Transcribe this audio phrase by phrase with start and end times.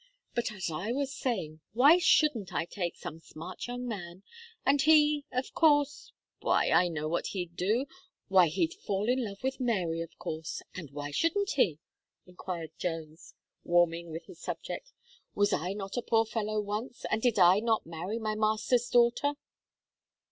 [0.33, 4.23] But, as I was saying, why shouldn't I take some smart young man,
[4.65, 7.85] and he, of course why, I know what he'd do
[8.27, 11.77] why, he'd fall in love with Mary, of course and why shouldn't he?"
[12.25, 14.91] inquired Jones, warming with his subject
[15.35, 19.33] "Was I not a poor fellow once, and did I not marry my master's daughter?"